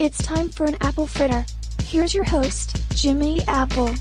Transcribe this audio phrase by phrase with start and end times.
[0.00, 1.44] It's time for an apple fritter.
[1.82, 3.92] Here's your host, Jimmy Apple.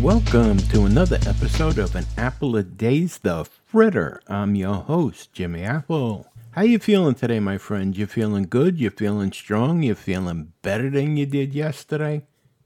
[0.00, 4.22] Welcome to another episode of An Apple a Day's The Fritter.
[4.26, 6.32] I'm your host, Jimmy Apple.
[6.52, 7.94] How you feeling today, my friend?
[7.94, 8.80] You feeling good?
[8.80, 9.82] You feeling strong?
[9.82, 12.24] You feeling better than you did yesterday?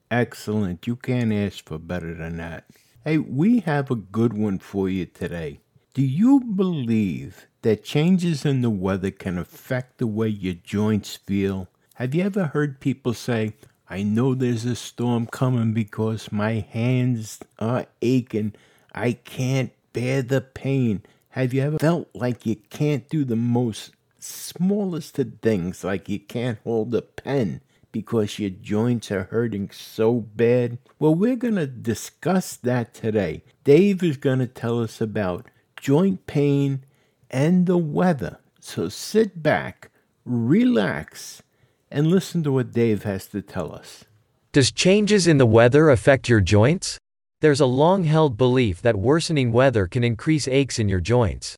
[0.08, 0.86] Excellent.
[0.86, 2.66] You can't ask for better than that.
[3.04, 5.58] Hey, we have a good one for you today.
[5.94, 11.66] Do you believe that changes in the weather can affect the way your joints feel?
[11.96, 13.52] Have you ever heard people say,
[13.86, 18.54] I know there's a storm coming because my hands are aching.
[18.94, 21.02] I can't bear the pain.
[21.30, 26.18] Have you ever felt like you can't do the most smallest of things, like you
[26.18, 27.60] can't hold a pen
[27.92, 30.78] because your joints are hurting so bad?
[30.98, 33.44] Well, we're going to discuss that today.
[33.64, 35.46] Dave is going to tell us about
[35.76, 36.84] joint pain
[37.30, 38.38] and the weather.
[38.60, 39.90] So sit back,
[40.24, 41.42] relax,
[41.92, 44.04] and listen to what Dave has to tell us.
[44.52, 46.98] Does changes in the weather affect your joints?
[47.40, 51.56] There's a long held belief that worsening weather can increase aches in your joints.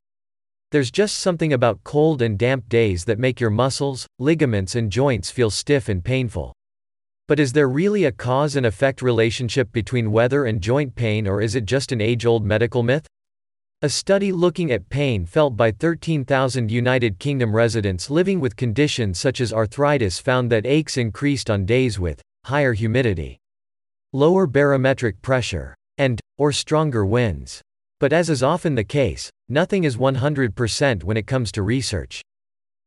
[0.70, 5.30] There's just something about cold and damp days that make your muscles, ligaments, and joints
[5.30, 6.52] feel stiff and painful.
[7.28, 11.40] But is there really a cause and effect relationship between weather and joint pain, or
[11.40, 13.06] is it just an age old medical myth?
[13.84, 19.42] A study looking at pain felt by 13,000 United Kingdom residents living with conditions such
[19.42, 23.36] as arthritis found that aches increased on days with higher humidity,
[24.14, 27.60] lower barometric pressure, and or stronger winds.
[28.00, 32.22] But as is often the case, nothing is 100% when it comes to research.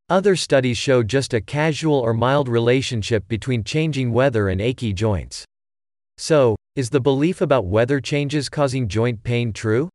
[0.09, 5.45] Other studies show just a casual or mild relationship between changing weather and achy joints.
[6.17, 9.89] So, is the belief about weather changes causing joint pain true?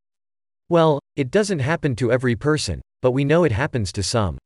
[0.73, 4.39] Well, it doesn't happen to every person, but we know it happens to some.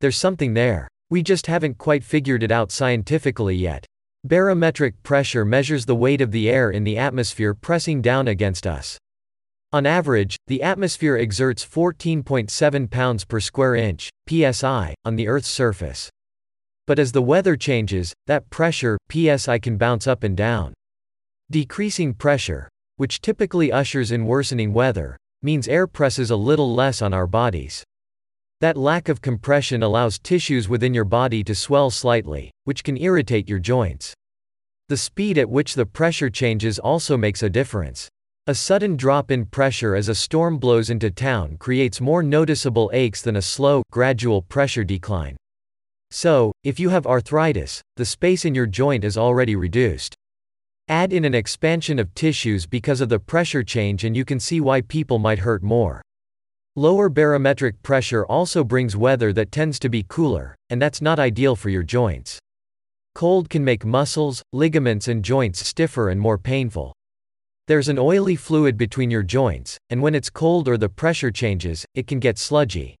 [0.00, 0.88] There's something there.
[1.10, 3.84] We just haven't quite figured it out scientifically yet.
[4.24, 8.96] Barometric pressure measures the weight of the air in the atmosphere pressing down against us.
[9.70, 16.08] On average, the atmosphere exerts 14.7 pounds per square inch, psi, on the Earth's surface.
[16.86, 20.72] But as the weather changes, that pressure, psi, can bounce up and down.
[21.50, 27.14] Decreasing pressure, which typically ushers in worsening weather, means air presses a little less on
[27.14, 27.84] our bodies.
[28.60, 33.48] That lack of compression allows tissues within your body to swell slightly, which can irritate
[33.48, 34.12] your joints.
[34.88, 38.08] The speed at which the pressure changes also makes a difference.
[38.46, 43.22] A sudden drop in pressure as a storm blows into town creates more noticeable aches
[43.22, 45.36] than a slow, gradual pressure decline.
[46.10, 50.16] So, if you have arthritis, the space in your joint is already reduced.
[50.90, 54.60] Add in an expansion of tissues because of the pressure change and you can see
[54.60, 56.02] why people might hurt more.
[56.74, 61.54] Lower barometric pressure also brings weather that tends to be cooler, and that's not ideal
[61.54, 62.40] for your joints.
[63.14, 66.92] Cold can make muscles, ligaments, and joints stiffer and more painful.
[67.68, 71.86] There's an oily fluid between your joints, and when it's cold or the pressure changes,
[71.94, 72.96] it can get sludgy.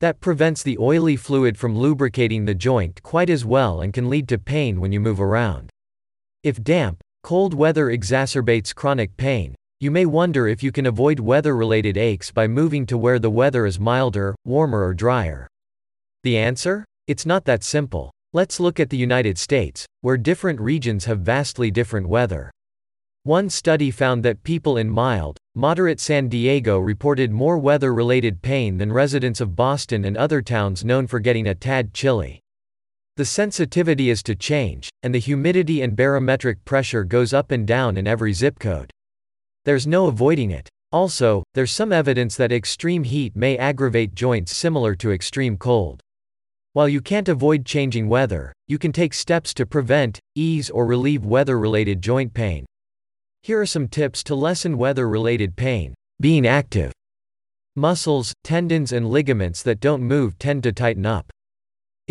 [0.00, 4.26] That prevents the oily fluid from lubricating the joint quite as well and can lead
[4.28, 5.68] to pain when you move around.
[6.42, 9.54] If damp, Cold weather exacerbates chronic pain.
[9.78, 13.30] You may wonder if you can avoid weather related aches by moving to where the
[13.30, 15.46] weather is milder, warmer, or drier.
[16.24, 16.84] The answer?
[17.06, 18.10] It's not that simple.
[18.32, 22.50] Let's look at the United States, where different regions have vastly different weather.
[23.24, 28.78] One study found that people in mild, moderate San Diego reported more weather related pain
[28.78, 32.40] than residents of Boston and other towns known for getting a tad chilly.
[33.20, 37.98] The sensitivity is to change, and the humidity and barometric pressure goes up and down
[37.98, 38.90] in every zip code.
[39.66, 40.70] There's no avoiding it.
[40.90, 46.00] Also, there's some evidence that extreme heat may aggravate joints similar to extreme cold.
[46.72, 51.26] While you can't avoid changing weather, you can take steps to prevent, ease, or relieve
[51.26, 52.64] weather related joint pain.
[53.42, 55.92] Here are some tips to lessen weather related pain.
[56.22, 56.90] Being active.
[57.76, 61.30] Muscles, tendons, and ligaments that don't move tend to tighten up.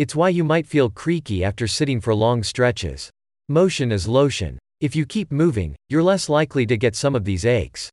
[0.00, 3.10] It's why you might feel creaky after sitting for long stretches.
[3.50, 4.58] Motion is lotion.
[4.80, 7.90] If you keep moving, you're less likely to get some of these aches.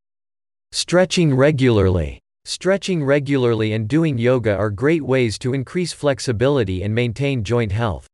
[0.72, 2.22] Stretching regularly.
[2.46, 8.08] Stretching regularly and doing yoga are great ways to increase flexibility and maintain joint health.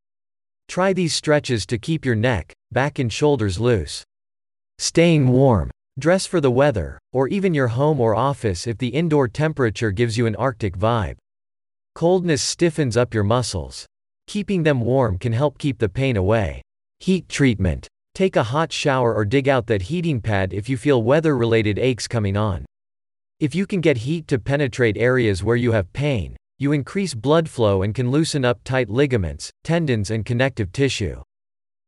[0.68, 4.04] Try these stretches to keep your neck, back, and shoulders loose.
[4.80, 5.70] Staying warm.
[6.00, 10.18] Dress for the weather, or even your home or office if the indoor temperature gives
[10.18, 11.18] you an Arctic vibe.
[11.96, 13.86] Coldness stiffens up your muscles.
[14.28, 16.62] Keeping them warm can help keep the pain away.
[17.00, 17.88] Heat treatment.
[18.16, 21.80] Take a hot shower or dig out that heating pad if you feel weather related
[21.80, 22.66] aches coming on.
[23.40, 27.50] If you can get heat to penetrate areas where you have pain, you increase blood
[27.50, 31.22] flow and can loosen up tight ligaments, tendons, and connective tissue.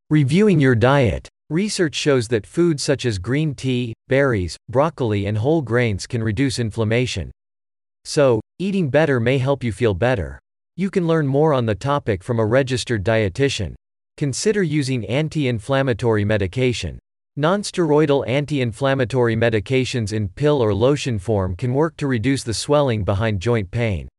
[0.10, 1.30] Reviewing your diet.
[1.50, 6.58] Research shows that foods such as green tea, berries, broccoli, and whole grains can reduce
[6.58, 7.32] inflammation.
[8.04, 10.40] So, eating better may help you feel better.
[10.78, 13.76] You can learn more on the topic from a registered dietitian.
[14.18, 17.00] Consider using anti inflammatory medication.
[17.40, 23.06] Nonsteroidal anti inflammatory medications in pill or lotion form can work to reduce the swelling
[23.06, 24.10] behind joint pain.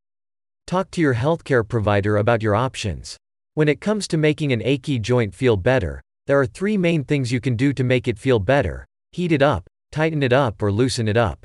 [0.66, 3.18] Talk to your healthcare provider about your options.
[3.52, 7.30] When it comes to making an achy joint feel better, there are three main things
[7.30, 10.72] you can do to make it feel better heat it up, tighten it up, or
[10.72, 11.44] loosen it up.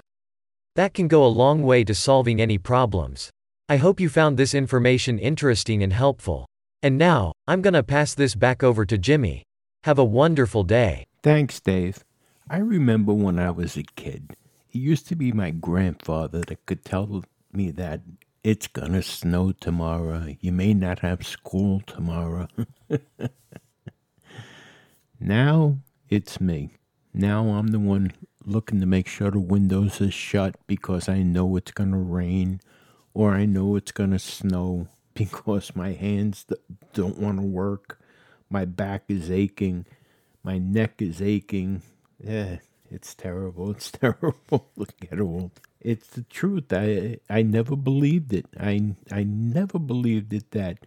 [0.78, 3.30] That can go a long way to solving any problems.
[3.72, 6.46] I hope you found this information interesting and helpful.
[6.84, 9.44] And now, I'm gonna pass this back over to Jimmy.
[9.86, 11.06] Have a wonderful day.
[11.24, 12.04] Thanks, Dave.
[12.50, 14.36] I remember when I was a kid,
[14.74, 17.24] it used to be my grandfather that could tell
[17.54, 18.02] me that
[18.44, 20.36] it's gonna snow tomorrow.
[20.42, 22.50] You may not have school tomorrow.
[25.18, 25.78] now
[26.10, 26.72] it's me.
[27.14, 28.12] Now I'm the one
[28.46, 32.60] looking to make sure the windows are shut because I know it's gonna rain
[33.14, 36.46] or I know it's going to snow because my hands
[36.94, 38.00] don't want to work,
[38.50, 39.86] my back is aching,
[40.44, 41.82] my neck is aching.
[42.20, 42.58] Yeah,
[42.90, 43.72] it's terrible.
[43.76, 45.52] It's terrible to get old.
[45.80, 46.72] It's the truth.
[46.72, 48.46] I I never believed it.
[48.60, 50.80] I I never believed it that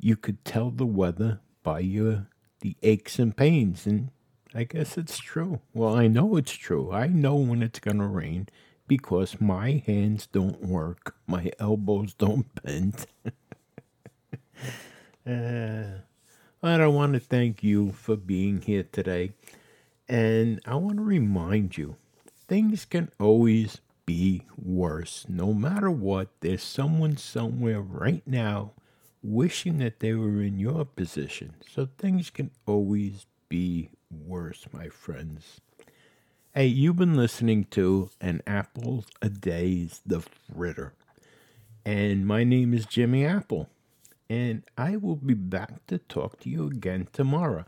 [0.00, 2.28] you could tell the weather by your
[2.60, 4.10] the aches and pains and
[4.54, 5.60] I guess it's true.
[5.74, 6.90] Well, I know it's true.
[6.90, 8.48] I know when it's going to rain
[8.88, 13.06] because my hands don't work, my elbows don't bend.
[15.26, 16.00] uh,
[16.60, 19.32] but I want to thank you for being here today.
[20.08, 21.96] And I want to remind you
[22.48, 25.26] things can always be worse.
[25.28, 28.72] No matter what, there's someone somewhere right now
[29.22, 31.54] wishing that they were in your position.
[31.68, 35.60] So things can always be worse, my friends.
[36.58, 40.92] Hey, you've been listening to An Apple a Day's The Fritter.
[41.84, 43.68] And my name is Jimmy Apple.
[44.28, 47.64] And I will be back to talk to you again tomorrow.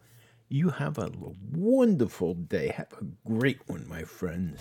[0.49, 1.13] You have a
[1.53, 2.75] wonderful day.
[2.77, 4.61] Have a great one, my friends.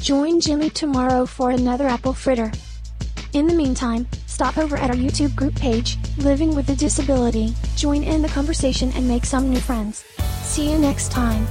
[0.00, 2.50] Join Jimmy tomorrow for another apple fritter.
[3.34, 8.02] In the meantime, stop over at our YouTube group page, Living with a Disability, join
[8.02, 10.04] in the conversation and make some new friends.
[10.42, 11.46] See you next time.